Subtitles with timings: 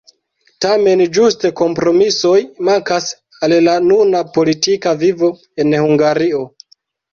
[0.63, 2.39] Tamen ĝuste kompromisoj
[2.71, 3.11] mankas
[3.49, 5.33] al la nuna politika vivo
[5.67, 6.45] en Hungario.